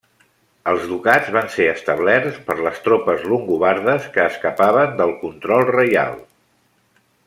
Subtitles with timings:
[0.69, 6.23] Els ducats van ser establerts per les tropes longobardes que escapaven del control reial.